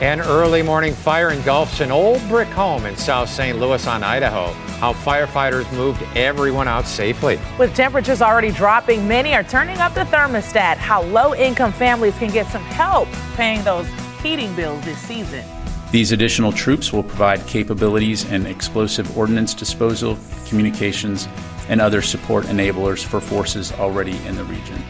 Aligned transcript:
An 0.00 0.18
early 0.22 0.62
morning 0.62 0.94
fire 0.94 1.30
engulfs 1.30 1.80
an 1.80 1.90
old 1.90 2.26
brick 2.26 2.48
home 2.48 2.86
in 2.86 2.96
South 2.96 3.28
St. 3.28 3.58
Louis 3.58 3.86
on 3.86 4.02
Idaho. 4.02 4.50
How 4.78 4.94
firefighters 4.94 5.70
moved 5.76 6.02
everyone 6.16 6.66
out 6.66 6.86
safely. 6.86 7.38
With 7.58 7.74
temperatures 7.74 8.22
already 8.22 8.50
dropping, 8.50 9.06
many 9.06 9.34
are 9.34 9.44
turning 9.44 9.76
up 9.76 9.92
the 9.92 10.04
thermostat. 10.04 10.78
How 10.78 11.02
low 11.02 11.34
income 11.34 11.74
families 11.74 12.16
can 12.16 12.30
get 12.30 12.46
some 12.46 12.62
help 12.62 13.10
paying 13.34 13.62
those 13.62 13.86
heating 14.22 14.56
bills 14.56 14.82
this 14.86 14.98
season. 15.00 15.44
These 15.92 16.12
additional 16.12 16.50
troops 16.50 16.94
will 16.94 17.02
provide 17.02 17.46
capabilities 17.46 18.24
in 18.32 18.46
explosive 18.46 19.18
ordnance 19.18 19.52
disposal, 19.52 20.16
communications, 20.48 21.28
and 21.68 21.78
other 21.78 22.00
support 22.00 22.46
enablers 22.46 23.04
for 23.04 23.20
forces 23.20 23.70
already 23.72 24.16
in 24.26 24.34
the 24.34 24.44
region. 24.44 24.82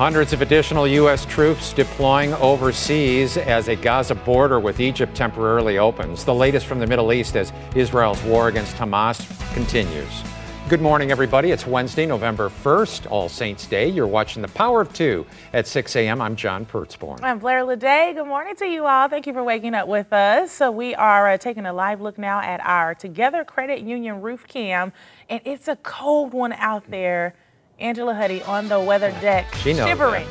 Hundreds 0.00 0.32
of 0.32 0.40
additional 0.40 0.86
U.S. 0.88 1.26
troops 1.26 1.74
deploying 1.74 2.32
overseas 2.32 3.36
as 3.36 3.68
a 3.68 3.76
Gaza 3.76 4.14
border 4.14 4.58
with 4.58 4.80
Egypt 4.80 5.14
temporarily 5.14 5.76
opens. 5.76 6.24
The 6.24 6.32
latest 6.32 6.64
from 6.64 6.78
the 6.78 6.86
Middle 6.86 7.12
East 7.12 7.36
as 7.36 7.52
Israel's 7.74 8.22
war 8.22 8.48
against 8.48 8.74
Hamas 8.76 9.20
continues. 9.52 10.22
Good 10.70 10.80
morning, 10.80 11.10
everybody. 11.10 11.50
It's 11.50 11.66
Wednesday, 11.66 12.06
November 12.06 12.48
1st, 12.48 13.10
All 13.10 13.28
Saints 13.28 13.66
Day. 13.66 13.90
You're 13.90 14.06
watching 14.06 14.40
The 14.40 14.48
Power 14.48 14.80
of 14.80 14.90
Two 14.94 15.26
at 15.52 15.66
6 15.66 15.94
a.m. 15.96 16.22
I'm 16.22 16.34
John 16.34 16.64
Pertzborn. 16.64 17.22
I'm 17.22 17.38
Blair 17.38 17.62
Lede. 17.62 18.14
Good 18.14 18.26
morning 18.26 18.56
to 18.56 18.64
you 18.64 18.86
all. 18.86 19.06
Thank 19.06 19.26
you 19.26 19.34
for 19.34 19.44
waking 19.44 19.74
up 19.74 19.86
with 19.86 20.14
us. 20.14 20.50
So, 20.50 20.70
we 20.70 20.94
are 20.94 21.28
uh, 21.28 21.36
taking 21.36 21.66
a 21.66 21.74
live 21.74 22.00
look 22.00 22.16
now 22.16 22.40
at 22.40 22.64
our 22.64 22.94
Together 22.94 23.44
Credit 23.44 23.80
Union 23.80 24.22
roof 24.22 24.48
cam, 24.48 24.94
and 25.28 25.42
it's 25.44 25.68
a 25.68 25.76
cold 25.76 26.32
one 26.32 26.54
out 26.54 26.90
there. 26.90 27.34
Angela 27.80 28.12
Hutti 28.12 28.46
on 28.46 28.68
the 28.68 28.78
weather 28.78 29.10
deck, 29.20 29.52
she 29.56 29.72
knows 29.72 29.88
shivering. 29.88 30.26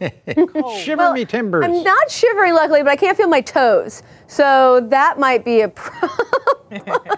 Shiver 0.78 0.96
well, 0.96 1.12
me 1.12 1.24
timbers. 1.24 1.64
I'm 1.64 1.82
not 1.82 2.10
shivering, 2.10 2.54
luckily, 2.54 2.82
but 2.82 2.90
I 2.90 2.96
can't 2.96 3.16
feel 3.16 3.28
my 3.28 3.40
toes. 3.40 4.02
So 4.28 4.80
that 4.90 5.18
might 5.18 5.44
be 5.44 5.60
a 5.62 5.68
problem 5.68 6.82
here 6.84 6.98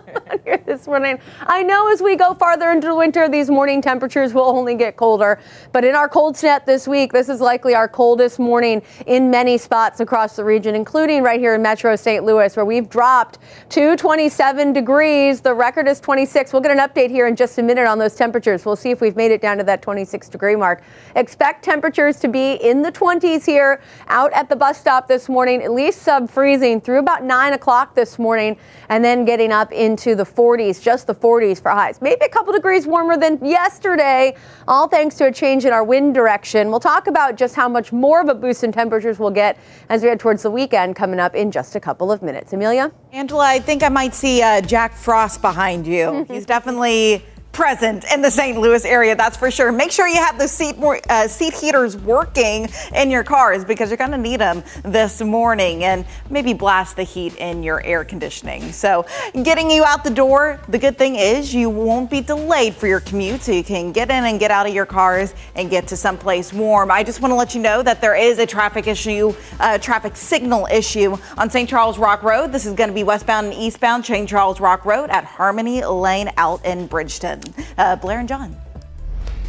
morning. 0.87 1.19
I 1.43 1.63
know 1.63 1.93
as 1.93 2.01
we 2.01 2.17
go 2.17 2.35
farther 2.35 2.71
into 2.71 2.87
the 2.89 2.95
winter, 2.95 3.29
these 3.29 3.51
morning 3.51 3.83
temperatures 3.83 4.35
will 4.35 4.45
only 4.45 4.75
get 4.75 4.97
colder. 4.97 5.41
But 5.73 5.85
in 5.85 5.95
our 5.95 6.09
cold 6.09 6.37
snap 6.37 6.67
this 6.67 6.89
week, 6.89 7.13
this 7.13 7.29
is 7.29 7.41
likely 7.41 7.75
our 7.75 7.89
coldest 7.89 8.39
morning 8.39 8.83
in 9.07 9.31
many 9.31 9.59
spots 9.59 10.01
across 10.01 10.37
the 10.37 10.45
region, 10.45 10.75
including 10.75 11.23
right 11.23 11.41
here 11.41 11.55
in 11.55 11.63
Metro 11.63 11.97
St. 11.97 12.25
Louis, 12.25 12.55
where 12.57 12.65
we've 12.65 12.89
dropped 12.89 13.39
to 13.71 13.97
27 13.97 14.73
degrees. 14.73 15.41
The 15.41 15.55
record 15.55 15.89
is 15.89 16.01
26. 16.01 16.53
We'll 16.53 16.63
get 16.63 16.71
an 16.71 16.79
update 16.79 17.11
here 17.11 17.27
in 17.27 17.37
just 17.37 17.59
a 17.59 17.63
minute 17.63 17.87
on 17.87 17.99
those 17.99 18.15
temperatures. 18.15 18.65
We'll 18.65 18.77
see 18.77 18.91
if 18.91 19.01
we've 19.01 19.17
made 19.17 19.31
it 19.31 19.41
down 19.41 19.59
to 19.59 19.65
that 19.65 19.83
26 19.83 20.29
degree 20.29 20.57
mark. 20.57 20.83
Expect 21.17 21.65
temperatures 21.65 22.19
to 22.21 22.29
be 22.29 22.55
in 22.55 22.83
the 22.83 22.93
20s 22.93 23.45
here 23.47 23.81
out 24.09 24.33
at 24.33 24.49
the 24.49 24.57
bus 24.57 24.79
stop 24.79 25.09
this 25.09 25.29
morning, 25.29 25.63
at 25.63 25.73
least 25.73 26.03
sub 26.03 26.31
freezing 26.31 26.81
through 26.81 26.99
about 26.99 27.25
9 27.25 27.53
o'clock 27.53 27.95
this 27.95 28.19
morning, 28.19 28.57
and 28.89 29.05
then 29.05 29.25
getting 29.25 29.53
up 29.53 29.73
into 29.73 30.15
the 30.15 30.25
40s, 30.25 30.74
just 30.81 31.07
the 31.07 31.15
40s 31.15 31.61
for 31.61 31.71
highs. 31.71 32.01
Maybe 32.01 32.25
a 32.25 32.29
couple 32.29 32.53
degrees 32.53 32.87
warmer 32.87 33.17
than 33.17 33.45
yesterday, 33.45 34.37
all 34.69 34.89
thanks 34.89 35.17
to 35.17 35.27
a 35.27 35.33
change 35.33 35.65
in 35.65 35.73
our 35.73 35.85
wind 35.85 36.15
direction. 36.15 36.71
We'll 36.71 36.81
talk 36.81 37.07
about 37.07 37.37
just 37.37 37.55
how 37.55 37.69
much 37.69 37.93
more 37.93 38.21
of 38.21 38.29
a 38.29 38.35
boost 38.35 38.65
in 38.65 38.73
temperatures 38.73 39.19
we'll 39.19 39.31
get 39.31 39.59
as 39.89 40.03
we 40.03 40.09
head 40.09 40.21
towards 40.21 40.43
the 40.43 40.51
weekend 40.51 40.97
coming 40.97 41.21
up 41.21 41.35
in 41.35 41.51
just 41.51 41.77
a 41.77 41.81
couple 41.81 42.11
of 42.11 42.23
minutes. 42.23 42.53
Amelia? 42.53 42.93
Angela, 43.13 43.45
I 43.45 43.59
think 43.59 43.83
I 43.83 43.89
might 43.89 44.15
see 44.15 44.43
uh, 44.43 44.61
Jack 44.61 44.95
Frost 44.95 45.41
behind 45.43 45.87
you. 45.87 46.25
He's 46.29 46.47
definitely 46.47 47.25
present 47.55 48.05
in 48.13 48.21
the 48.21 48.31
St. 48.31 48.59
Louis 48.59 48.85
area, 48.85 49.15
that's 49.17 49.37
for 49.37 49.51
sure. 49.51 49.73
Make 49.73 49.93
sure 49.93 50.07
you 50.09 50.17
have 50.17 50.39
the 50.39 50.49
seat 50.49 50.77
uh, 51.09 51.29
seat 51.29 51.55
heaters 51.55 51.97
working 51.97 52.69
in 52.95 53.11
your 53.11 53.25
cars 53.25 53.65
because 53.65 53.91
you're 53.91 53.97
going 53.97 54.11
to 54.11 54.19
need 54.19 54.41
them 54.41 54.63
this 54.83 55.23
morning 55.23 55.85
and 55.85 56.05
maybe 56.29 56.53
blast 56.53 56.97
the 56.97 57.05
heat 57.05 57.37
in 57.37 57.63
your 57.63 57.83
air 57.85 58.05
conditioning. 58.05 58.73
So, 58.73 59.07
getting 59.43 59.71
you 59.71 59.85
out 59.85 60.05
the 60.05 60.11
door, 60.11 60.61
the 60.69 60.79
good 60.79 60.99
thing 60.99 61.15
is 61.15 61.55
you 61.55 61.71
won't 61.71 62.11
be 62.11 62.21
delayed 62.21 62.75
for 62.75 62.89
your 62.89 63.01
commute 63.01 63.43
so 63.43 63.53
you 63.53 63.65
can 63.65 63.93
get 63.93 64.11
in 64.11 64.25
and 64.25 64.41
get 64.41 64.51
out 64.51 64.67
of 64.67 64.75
your 64.75 64.87
cars 64.87 65.33
and 65.55 65.71
get 65.71 65.87
to 65.89 65.97
someplace 65.97 66.53
warm. 66.53 66.91
I 66.91 67.05
just 67.05 67.21
want 67.21 67.31
to 67.31 67.37
let 67.37 67.55
you 67.55 67.61
know 67.61 67.83
that 67.83 68.01
there 68.01 68.17
is 68.17 68.39
a 68.39 68.47
traffic 68.47 68.87
issue, 68.89 69.33
uh, 69.61 69.79
traffic 69.79 70.17
signal 70.17 70.67
issue 70.67 71.17
on 71.39 71.51
St. 71.51 71.69
Charles 71.69 71.99
Rock 71.99 72.23
Road. 72.25 72.51
This 72.51 72.67
is 72.67 72.75
going 72.75 72.89
to 72.89 72.95
be 72.95 73.05
westbound 73.05 73.47
and 73.47 73.55
eastbound 73.55 74.05
St. 74.05 74.29
Charles 74.29 74.59
Rock 74.59 74.85
Road 74.85 75.11
at 75.11 75.25
Harmony 75.25 75.85
Lane 75.85 76.31
out 76.37 76.65
in 76.65 76.87
Bridgeton. 76.87 77.44
Uh, 77.77 77.97
Blair 77.97 78.21
and 78.21 78.29
John. 78.29 78.57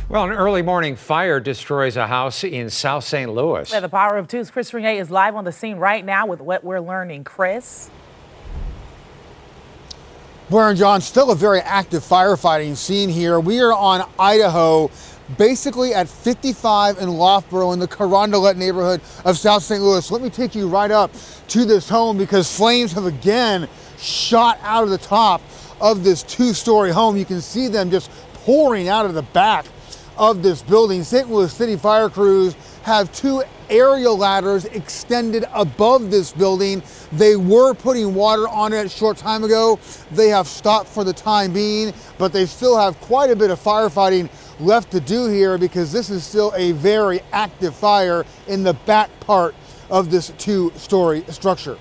Well, 0.07 0.23
an 0.23 0.31
early 0.31 0.61
morning 0.61 0.95
fire 0.95 1.39
destroys 1.39 1.97
a 1.97 2.05
house 2.05 2.43
in 2.43 2.69
South 2.69 3.03
St. 3.03 3.33
Louis. 3.33 3.71
Yeah, 3.71 3.79
the 3.79 3.89
Power 3.89 4.17
of 4.17 4.27
Two's 4.27 4.51
Chris 4.51 4.71
Regnier 4.71 5.01
is 5.01 5.09
live 5.09 5.35
on 5.35 5.45
the 5.45 5.51
scene 5.51 5.77
right 5.77 6.05
now 6.05 6.27
with 6.27 6.41
what 6.41 6.63
we're 6.63 6.79
learning. 6.79 7.23
Chris? 7.23 7.89
Blair 10.47 10.69
and 10.69 10.77
John, 10.77 11.01
still 11.01 11.31
a 11.31 11.35
very 11.35 11.59
active 11.59 12.03
firefighting 12.03 12.75
scene 12.75 13.09
here. 13.09 13.39
We 13.39 13.61
are 13.61 13.73
on 13.73 14.07
Idaho, 14.19 14.91
basically 15.39 15.95
at 15.95 16.07
55 16.07 16.99
in 16.99 17.09
Loughborough 17.09 17.71
in 17.71 17.79
the 17.79 17.87
Carondelet 17.87 18.57
neighborhood 18.57 19.01
of 19.25 19.39
South 19.39 19.63
St. 19.63 19.81
Louis. 19.81 20.11
Let 20.11 20.21
me 20.21 20.29
take 20.29 20.53
you 20.53 20.67
right 20.67 20.91
up 20.91 21.09
to 21.47 21.65
this 21.65 21.89
home 21.89 22.19
because 22.19 22.55
flames 22.55 22.93
have 22.93 23.07
again 23.07 23.67
shot 23.97 24.59
out 24.61 24.83
of 24.83 24.91
the 24.91 24.99
top 24.99 25.41
of 25.81 26.03
this 26.03 26.23
two-story 26.23 26.91
home. 26.91 27.17
You 27.17 27.25
can 27.25 27.41
see 27.41 27.67
them 27.67 27.91
just 27.91 28.09
pouring 28.33 28.89
out 28.89 29.05
of 29.05 29.13
the 29.13 29.21
back 29.21 29.65
of 30.17 30.43
this 30.43 30.61
building. 30.61 31.03
St. 31.03 31.29
Louis 31.29 31.51
City 31.51 31.75
Fire 31.75 32.09
Crews 32.09 32.55
have 32.83 33.11
two 33.11 33.43
aerial 33.69 34.15
ladders 34.15 34.65
extended 34.65 35.45
above 35.53 36.11
this 36.11 36.31
building. 36.31 36.83
They 37.11 37.35
were 37.35 37.73
putting 37.73 38.13
water 38.13 38.47
on 38.47 38.73
it 38.73 38.85
a 38.85 38.89
short 38.89 39.17
time 39.17 39.43
ago. 39.43 39.79
They 40.11 40.29
have 40.29 40.47
stopped 40.47 40.87
for 40.87 41.03
the 41.03 41.13
time 41.13 41.51
being, 41.51 41.93
but 42.17 42.31
they 42.31 42.45
still 42.45 42.77
have 42.77 42.99
quite 43.01 43.31
a 43.31 43.35
bit 43.35 43.49
of 43.49 43.59
firefighting 43.59 44.29
left 44.59 44.91
to 44.91 44.99
do 44.99 45.27
here 45.27 45.57
because 45.57 45.91
this 45.91 46.09
is 46.09 46.23
still 46.23 46.53
a 46.55 46.73
very 46.73 47.21
active 47.31 47.75
fire 47.75 48.25
in 48.47 48.63
the 48.63 48.73
back 48.85 49.09
part 49.19 49.55
of 49.89 50.11
this 50.11 50.31
two-story 50.37 51.23
structure. 51.29 51.77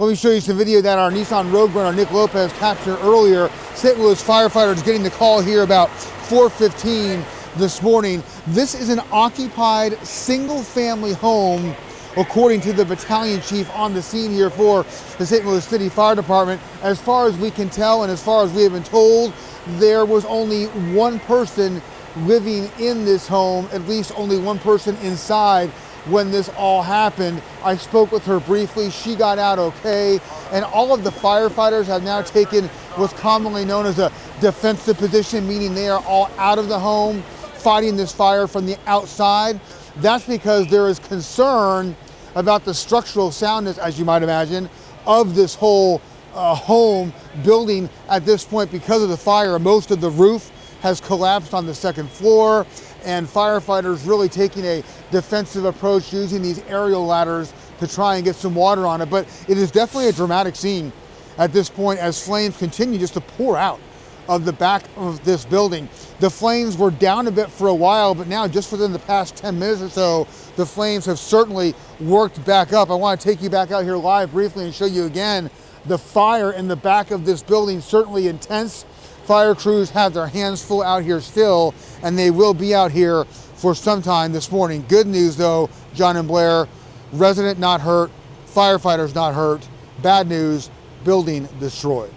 Let 0.00 0.08
me 0.08 0.14
show 0.14 0.30
you 0.30 0.40
some 0.40 0.56
video 0.56 0.80
that 0.80 0.98
our 0.98 1.10
Nissan 1.10 1.50
Roadrunner 1.50 1.94
Nick 1.94 2.10
Lopez 2.10 2.50
captured 2.54 2.96
earlier. 3.02 3.50
St. 3.74 3.98
Louis 3.98 4.24
firefighters 4.24 4.82
getting 4.82 5.02
the 5.02 5.10
call 5.10 5.42
here 5.42 5.62
about 5.62 5.90
4:15 5.90 7.22
this 7.56 7.82
morning. 7.82 8.22
This 8.46 8.74
is 8.74 8.88
an 8.88 9.02
occupied 9.12 9.98
single-family 10.02 11.12
home, 11.12 11.76
according 12.16 12.62
to 12.62 12.72
the 12.72 12.86
battalion 12.86 13.42
chief 13.42 13.68
on 13.76 13.92
the 13.92 14.00
scene 14.00 14.30
here 14.30 14.48
for 14.48 14.86
the 15.18 15.26
St. 15.26 15.44
Louis 15.44 15.62
City 15.62 15.90
Fire 15.90 16.14
Department. 16.14 16.62
As 16.82 16.98
far 16.98 17.26
as 17.26 17.36
we 17.36 17.50
can 17.50 17.68
tell, 17.68 18.02
and 18.02 18.10
as 18.10 18.22
far 18.22 18.42
as 18.42 18.50
we 18.52 18.62
have 18.62 18.72
been 18.72 18.82
told, 18.82 19.34
there 19.78 20.06
was 20.06 20.24
only 20.24 20.64
one 20.94 21.18
person 21.18 21.82
living 22.24 22.70
in 22.78 23.04
this 23.04 23.28
home, 23.28 23.68
at 23.70 23.86
least 23.86 24.12
only 24.16 24.38
one 24.38 24.58
person 24.60 24.96
inside 25.02 25.70
when 26.06 26.30
this 26.30 26.48
all 26.50 26.82
happened. 26.82 27.42
I 27.62 27.76
spoke 27.76 28.12
with 28.12 28.24
her 28.24 28.40
briefly. 28.40 28.90
She 28.90 29.16
got 29.16 29.38
out 29.38 29.58
okay. 29.58 30.20
And 30.52 30.64
all 30.64 30.94
of 30.94 31.04
the 31.04 31.10
firefighters 31.10 31.86
have 31.86 32.02
now 32.02 32.22
taken 32.22 32.68
what's 32.96 33.12
commonly 33.14 33.64
known 33.64 33.86
as 33.86 33.98
a 33.98 34.12
defensive 34.40 34.96
position, 34.96 35.46
meaning 35.46 35.74
they 35.74 35.88
are 35.88 36.02
all 36.04 36.30
out 36.38 36.58
of 36.58 36.68
the 36.68 36.78
home 36.78 37.22
fighting 37.54 37.96
this 37.96 38.12
fire 38.12 38.46
from 38.46 38.66
the 38.66 38.76
outside. 38.86 39.60
That's 39.96 40.26
because 40.26 40.66
there 40.68 40.88
is 40.88 40.98
concern 40.98 41.96
about 42.34 42.64
the 42.64 42.72
structural 42.72 43.30
soundness, 43.30 43.78
as 43.78 43.98
you 43.98 44.04
might 44.04 44.22
imagine, 44.22 44.70
of 45.06 45.34
this 45.34 45.54
whole 45.54 46.00
uh, 46.34 46.54
home 46.54 47.12
building 47.44 47.88
at 48.08 48.24
this 48.24 48.44
point 48.44 48.70
because 48.70 49.02
of 49.02 49.08
the 49.08 49.16
fire. 49.16 49.58
Most 49.58 49.90
of 49.90 50.00
the 50.00 50.10
roof 50.10 50.50
has 50.80 51.00
collapsed 51.00 51.52
on 51.52 51.66
the 51.66 51.74
second 51.74 52.08
floor 52.08 52.66
and 53.04 53.26
firefighters 53.26 54.06
really 54.06 54.28
taking 54.28 54.64
a 54.64 54.82
defensive 55.10 55.64
approach 55.64 56.12
using 56.12 56.42
these 56.42 56.62
aerial 56.68 57.06
ladders 57.06 57.52
to 57.78 57.88
try 57.88 58.16
and 58.16 58.24
get 58.24 58.36
some 58.36 58.54
water 58.54 58.86
on 58.86 59.00
it. 59.00 59.10
But 59.10 59.26
it 59.48 59.58
is 59.58 59.70
definitely 59.70 60.08
a 60.08 60.12
dramatic 60.12 60.56
scene 60.56 60.92
at 61.38 61.52
this 61.52 61.68
point 61.68 61.98
as 61.98 62.24
flames 62.24 62.56
continue 62.56 62.98
just 62.98 63.14
to 63.14 63.20
pour 63.20 63.56
out 63.56 63.80
of 64.28 64.44
the 64.44 64.52
back 64.52 64.84
of 64.96 65.24
this 65.24 65.44
building. 65.44 65.88
The 66.20 66.30
flames 66.30 66.76
were 66.76 66.90
down 66.90 67.26
a 67.26 67.30
bit 67.32 67.50
for 67.50 67.68
a 67.68 67.74
while, 67.74 68.14
but 68.14 68.28
now 68.28 68.46
just 68.46 68.70
within 68.70 68.92
the 68.92 68.98
past 69.00 69.34
10 69.36 69.58
minutes 69.58 69.82
or 69.82 69.88
so, 69.88 70.28
the 70.56 70.66
flames 70.66 71.04
have 71.06 71.18
certainly 71.18 71.74
worked 71.98 72.44
back 72.44 72.72
up. 72.72 72.90
I 72.90 72.94
want 72.94 73.20
to 73.20 73.28
take 73.28 73.42
you 73.42 73.50
back 73.50 73.72
out 73.72 73.82
here 73.82 73.96
live 73.96 74.30
briefly 74.30 74.66
and 74.66 74.74
show 74.74 74.86
you 74.86 75.06
again 75.06 75.50
the 75.86 75.98
fire 75.98 76.52
in 76.52 76.68
the 76.68 76.76
back 76.76 77.10
of 77.10 77.24
this 77.24 77.42
building, 77.42 77.80
certainly 77.80 78.28
intense. 78.28 78.84
Fire 79.24 79.54
crews 79.54 79.90
have 79.90 80.14
their 80.14 80.26
hands 80.26 80.64
full 80.64 80.82
out 80.82 81.02
here 81.02 81.20
still, 81.20 81.74
and 82.02 82.18
they 82.18 82.30
will 82.30 82.54
be 82.54 82.74
out 82.74 82.90
here 82.90 83.24
for 83.24 83.74
some 83.74 84.02
time 84.02 84.32
this 84.32 84.50
morning. 84.50 84.84
Good 84.88 85.06
news 85.06 85.36
though, 85.36 85.70
John 85.94 86.16
and 86.16 86.26
Blair, 86.26 86.66
resident 87.12 87.58
not 87.58 87.80
hurt, 87.80 88.10
firefighters 88.46 89.14
not 89.14 89.34
hurt. 89.34 89.68
Bad 90.02 90.28
news, 90.28 90.70
building 91.04 91.48
destroyed. 91.58 92.12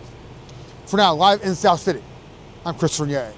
For 0.86 0.98
now, 0.98 1.16
live 1.16 1.44
in 1.44 1.56
South 1.56 1.80
City, 1.80 2.02
I'm 2.66 2.76
Chris 2.76 3.00
Regnier. 3.00 3.34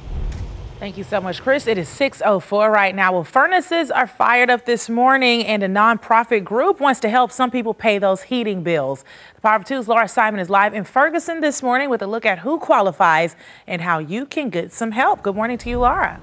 Thank 0.77 0.98
you 0.98 1.06
so 1.06 1.22
much, 1.22 1.42
Chris. 1.42 1.68
It 1.68 1.77
is 1.77 1.88
6.04 1.88 2.69
right 2.69 2.94
now. 2.94 3.13
Well, 3.13 3.24
furnaces 3.24 3.89
are 3.89 4.06
fired 4.06 4.50
up 4.50 4.66
this 4.66 4.89
morning, 4.89 5.45
and 5.45 5.63
a 5.63 5.69
nonprofit 5.69 6.44
group 6.44 6.81
wants 6.81 7.00
to 7.00 7.10
help 7.10 7.31
some 7.31 7.50
people 7.50 7.74
pay 7.74 7.98
those 7.98 8.24
heating 8.24 8.62
bills. 8.62 9.06
The 9.36 9.42
Power 9.42 9.56
of 9.56 9.63
Two's 9.63 9.88
Laura 9.88 10.10
Simon 10.10 10.42
is 10.42 10.50
live 10.50 10.74
in 10.74 10.83
Ferguson 10.83 11.39
this 11.39 11.63
morning 11.63 11.89
with 11.89 12.01
a 12.01 12.07
look 12.07 12.25
at 12.25 12.39
who 12.39 12.60
qualifies 12.60 13.38
and 13.66 13.81
how 13.81 14.00
you 14.00 14.25
can 14.25 14.50
get 14.50 14.74
some 14.74 14.92
help. 14.92 15.24
Good 15.24 15.36
morning 15.36 15.57
to 15.60 15.69
you, 15.69 15.80
Laura. 15.80 16.19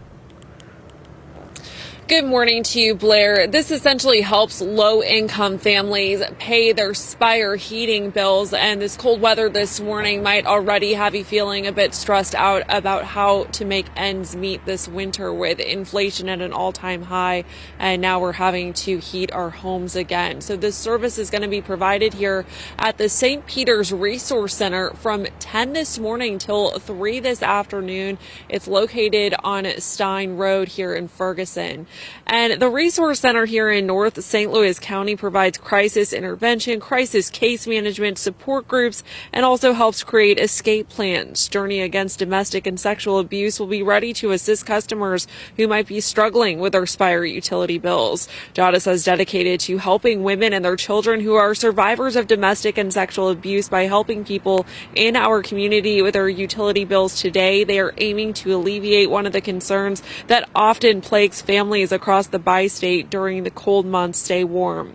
Good 2.08 2.24
morning 2.24 2.64
to 2.64 2.80
you, 2.80 2.96
Blair. 2.96 3.46
This 3.46 3.70
essentially 3.70 4.22
helps 4.22 4.60
low 4.60 5.04
income 5.04 5.56
families 5.56 6.20
pay 6.40 6.72
their 6.72 6.94
Spire 6.94 7.54
heating 7.54 8.10
bills. 8.10 8.52
And 8.52 8.82
this 8.82 8.96
cold 8.96 9.20
weather 9.20 9.48
this 9.48 9.80
morning 9.80 10.20
might 10.20 10.44
already 10.44 10.94
have 10.94 11.14
you 11.14 11.22
feeling 11.22 11.66
a 11.66 11.72
bit 11.72 11.94
stressed 11.94 12.34
out 12.34 12.64
about 12.68 13.04
how 13.04 13.44
to 13.44 13.64
make 13.64 13.86
ends 13.96 14.34
meet 14.34 14.66
this 14.66 14.88
winter 14.88 15.32
with 15.32 15.60
inflation 15.60 16.28
at 16.28 16.42
an 16.42 16.52
all 16.52 16.72
time 16.72 17.02
high. 17.02 17.44
And 17.78 18.02
now 18.02 18.20
we're 18.20 18.32
having 18.32 18.72
to 18.74 18.98
heat 18.98 19.32
our 19.32 19.50
homes 19.50 19.94
again. 19.94 20.40
So 20.40 20.56
this 20.56 20.76
service 20.76 21.18
is 21.18 21.30
going 21.30 21.42
to 21.42 21.48
be 21.48 21.62
provided 21.62 22.14
here 22.14 22.44
at 22.78 22.98
the 22.98 23.08
St. 23.08 23.46
Peter's 23.46 23.92
Resource 23.92 24.56
Center 24.56 24.90
from 24.90 25.26
10 25.38 25.72
this 25.72 26.00
morning 26.00 26.38
till 26.38 26.78
3 26.78 27.20
this 27.20 27.44
afternoon. 27.44 28.18
It's 28.48 28.66
located 28.66 29.34
on 29.44 29.66
Stein 29.78 30.36
Road 30.36 30.68
here 30.68 30.94
in 30.94 31.06
Ferguson. 31.06 31.86
And 32.26 32.60
the 32.60 32.68
Resource 32.68 33.20
Center 33.20 33.44
here 33.44 33.70
in 33.70 33.86
North 33.86 34.22
St. 34.22 34.50
Louis 34.50 34.78
County 34.78 35.16
provides 35.16 35.58
crisis 35.58 36.12
intervention, 36.12 36.80
crisis 36.80 37.28
case 37.28 37.66
management, 37.66 38.18
support 38.18 38.68
groups, 38.68 39.02
and 39.32 39.44
also 39.44 39.72
helps 39.72 40.04
create 40.04 40.38
escape 40.38 40.88
plans. 40.88 41.48
Journey 41.48 41.80
Against 41.80 42.18
Domestic 42.18 42.66
and 42.66 42.78
Sexual 42.78 43.18
Abuse 43.18 43.58
will 43.58 43.66
be 43.66 43.82
ready 43.82 44.12
to 44.14 44.30
assist 44.30 44.64
customers 44.64 45.26
who 45.56 45.66
might 45.66 45.86
be 45.86 46.00
struggling 46.00 46.60
with 46.60 46.72
their 46.72 46.86
Spire 46.86 47.24
utility 47.24 47.78
bills. 47.78 48.28
JADASA 48.54 48.92
is 48.92 49.04
dedicated 49.04 49.58
to 49.60 49.78
helping 49.78 50.22
women 50.22 50.52
and 50.52 50.64
their 50.64 50.76
children 50.76 51.20
who 51.20 51.34
are 51.34 51.54
survivors 51.54 52.14
of 52.14 52.28
domestic 52.28 52.78
and 52.78 52.92
sexual 52.92 53.30
abuse 53.30 53.68
by 53.68 53.86
helping 53.86 54.24
people 54.24 54.64
in 54.94 55.16
our 55.16 55.42
community 55.42 56.02
with 56.02 56.14
their 56.14 56.28
utility 56.28 56.84
bills 56.84 57.20
today. 57.20 57.64
They 57.64 57.80
are 57.80 57.94
aiming 57.98 58.34
to 58.34 58.54
alleviate 58.54 59.10
one 59.10 59.26
of 59.26 59.32
the 59.32 59.40
concerns 59.40 60.02
that 60.28 60.48
often 60.54 61.00
plagues 61.00 61.42
families 61.42 61.81
across 61.90 62.28
the 62.28 62.38
bi-state 62.38 63.10
during 63.10 63.42
the 63.42 63.50
cold 63.50 63.86
months 63.86 64.20
stay 64.20 64.44
warm. 64.44 64.94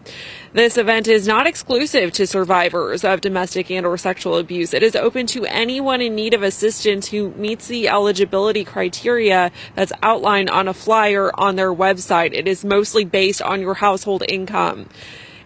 This 0.54 0.78
event 0.78 1.08
is 1.08 1.28
not 1.28 1.46
exclusive 1.46 2.14
to 2.14 2.26
survivors 2.26 3.04
of 3.04 3.22
domestic 3.22 3.70
and 3.70 3.86
or 3.86 3.98
sexual 3.98 4.38
abuse. 4.38 4.74
It 4.74 4.84
is 4.84 4.96
open 4.96 5.28
to 5.28 5.46
anyone 5.46 6.00
in 6.00 6.16
need 6.16 6.34
of 6.34 6.44
assistance 6.44 7.10
who 7.10 7.32
meets 7.32 7.68
the 7.68 7.90
eligibility 7.90 8.64
criteria 8.64 9.52
that's 9.76 9.92
outlined 10.02 10.50
on 10.50 10.68
a 10.68 10.74
flyer 10.74 11.32
on 11.38 11.58
their 11.58 11.74
website. 11.74 12.34
It 12.34 12.48
is 12.48 12.64
mostly 12.64 13.04
based 13.04 13.42
on 13.42 13.60
your 13.60 13.74
household 13.74 14.24
income. 14.30 14.88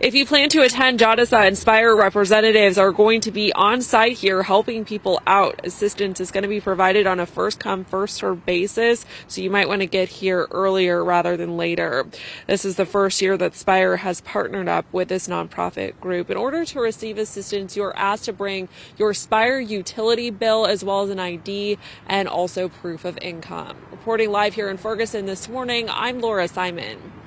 If 0.01 0.15
you 0.15 0.25
plan 0.25 0.49
to 0.49 0.63
attend, 0.63 0.99
JADASA 0.99 1.47
Inspire 1.47 1.95
representatives 1.95 2.79
are 2.79 2.91
going 2.91 3.21
to 3.21 3.29
be 3.29 3.53
on 3.53 3.83
site 3.83 4.17
here 4.17 4.41
helping 4.41 4.83
people 4.83 5.21
out. 5.27 5.61
Assistance 5.63 6.19
is 6.19 6.31
going 6.31 6.41
to 6.41 6.49
be 6.49 6.59
provided 6.59 7.05
on 7.05 7.19
a 7.19 7.27
first 7.27 7.59
come, 7.59 7.85
first 7.85 8.15
served 8.15 8.43
basis, 8.43 9.05
so 9.27 9.41
you 9.41 9.51
might 9.51 9.67
want 9.67 9.81
to 9.81 9.85
get 9.85 10.09
here 10.09 10.47
earlier 10.49 11.03
rather 11.05 11.37
than 11.37 11.55
later. 11.55 12.07
This 12.47 12.65
is 12.65 12.77
the 12.77 12.85
first 12.87 13.21
year 13.21 13.37
that 13.37 13.53
Spire 13.53 13.97
has 13.97 14.21
partnered 14.21 14.67
up 14.67 14.87
with 14.91 15.09
this 15.09 15.27
nonprofit 15.27 15.99
group. 15.99 16.31
In 16.31 16.37
order 16.37 16.65
to 16.65 16.79
receive 16.79 17.19
assistance, 17.19 17.77
you're 17.77 17.95
asked 17.95 18.25
to 18.25 18.33
bring 18.33 18.69
your 18.97 19.13
Spire 19.13 19.59
utility 19.59 20.31
bill 20.31 20.65
as 20.65 20.83
well 20.83 21.03
as 21.03 21.11
an 21.11 21.19
ID 21.19 21.77
and 22.07 22.27
also 22.27 22.69
proof 22.69 23.05
of 23.05 23.19
income. 23.21 23.77
Reporting 23.91 24.31
live 24.31 24.55
here 24.55 24.67
in 24.67 24.77
Ferguson 24.77 25.27
this 25.27 25.47
morning, 25.47 25.87
I'm 25.91 26.21
Laura 26.21 26.47
Simon. 26.47 27.20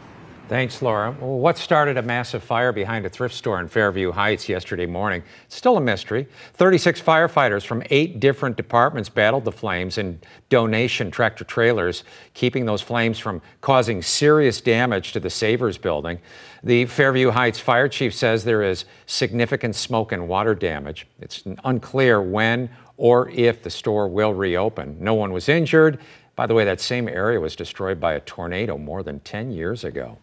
Thanks, 0.47 0.83
Laura. 0.83 1.17
Well, 1.19 1.39
what 1.39 1.57
started 1.57 1.97
a 1.97 2.03
massive 2.03 2.43
fire 2.43 2.71
behind 2.71 3.07
a 3.07 3.09
thrift 3.09 3.35
store 3.35 3.61
in 3.61 3.69
Fairview 3.69 4.13
Heights 4.13 4.47
yesterday 4.47 4.85
morning? 4.85 5.23
Still 5.49 5.79
a 5.79 5.81
mystery. 5.81 6.29
36 6.53 7.01
firefighters 7.01 7.65
from 7.65 7.83
eight 7.89 8.21
different 8.21 8.59
departments 8.59 9.09
battled 9.09 9.47
the 9.47 9.53
flames 9.53 9.97
in 9.97 10.21
donation 10.51 11.11
tractor 11.11 11.45
trailers, 11.45 12.05
keeping 12.35 12.67
those 12.67 12.83
flames 12.83 13.19
from 13.19 13.41
causing 13.63 14.03
serious 14.03 14.61
damage 14.61 15.13
to 15.13 15.21
the 15.21 15.31
Savers 15.31 15.79
building. 15.79 16.19
The 16.63 16.85
Fairview 16.85 17.31
Heights 17.31 17.59
fire 17.59 17.89
chief 17.89 18.15
says 18.15 18.45
there 18.45 18.63
is 18.63 18.85
significant 19.07 19.75
smoke 19.75 20.13
and 20.13 20.29
water 20.29 20.55
damage. 20.55 21.07
It's 21.21 21.43
unclear 21.65 22.21
when 22.21 22.69
or 22.99 23.31
if 23.31 23.63
the 23.63 23.71
store 23.71 24.09
will 24.09 24.35
reopen. 24.35 24.99
No 25.01 25.15
one 25.15 25.33
was 25.33 25.49
injured. 25.49 25.99
By 26.37 26.47
the 26.47 26.55
way, 26.55 26.65
that 26.65 26.81
same 26.81 27.09
area 27.09 27.41
was 27.41 27.57
destroyed 27.57 27.99
by 27.99 28.13
a 28.15 28.21
tornado 28.21 28.77
more 28.77 29.03
than 29.03 29.21
10 29.21 29.51
years 29.53 29.85
ago. 29.85 30.19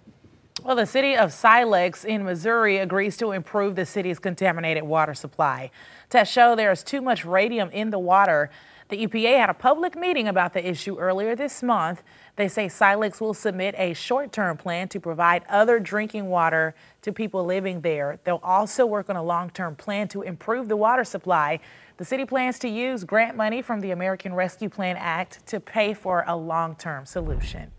Well, 0.63 0.75
the 0.75 0.85
city 0.85 1.17
of 1.17 1.33
Silex 1.33 2.05
in 2.05 2.23
Missouri 2.23 2.77
agrees 2.77 3.17
to 3.17 3.31
improve 3.31 3.75
the 3.75 3.85
city's 3.85 4.19
contaminated 4.19 4.83
water 4.83 5.15
supply. 5.15 5.71
Tests 6.07 6.31
show 6.31 6.55
there 6.55 6.71
is 6.71 6.83
too 6.83 7.01
much 7.01 7.25
radium 7.25 7.71
in 7.71 7.89
the 7.89 7.97
water. 7.97 8.51
The 8.89 9.07
EPA 9.07 9.39
had 9.39 9.49
a 9.49 9.55
public 9.55 9.95
meeting 9.95 10.27
about 10.27 10.53
the 10.53 10.63
issue 10.63 10.99
earlier 10.99 11.35
this 11.35 11.63
month. 11.63 12.03
They 12.35 12.47
say 12.47 12.69
Silex 12.69 13.19
will 13.19 13.33
submit 13.33 13.73
a 13.75 13.95
short-term 13.95 14.57
plan 14.57 14.87
to 14.89 14.99
provide 14.99 15.43
other 15.49 15.79
drinking 15.79 16.27
water 16.27 16.75
to 17.01 17.11
people 17.11 17.43
living 17.43 17.81
there. 17.81 18.19
They'll 18.23 18.39
also 18.43 18.85
work 18.85 19.09
on 19.09 19.15
a 19.15 19.23
long-term 19.23 19.77
plan 19.77 20.09
to 20.09 20.21
improve 20.21 20.67
the 20.67 20.77
water 20.77 21.03
supply. 21.03 21.59
The 21.97 22.05
city 22.05 22.25
plans 22.25 22.59
to 22.59 22.69
use 22.69 23.03
grant 23.03 23.35
money 23.35 23.63
from 23.63 23.79
the 23.79 23.89
American 23.89 24.35
Rescue 24.35 24.69
Plan 24.69 24.95
Act 24.95 25.43
to 25.47 25.59
pay 25.59 25.95
for 25.95 26.23
a 26.27 26.37
long-term 26.37 27.07
solution. 27.07 27.71